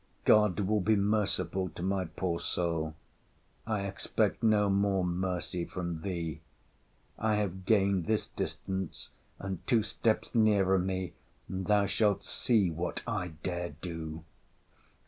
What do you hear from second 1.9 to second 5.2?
poor soul! I expect no more